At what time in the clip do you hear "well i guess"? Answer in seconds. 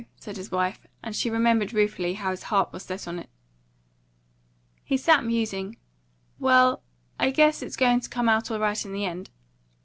6.39-7.61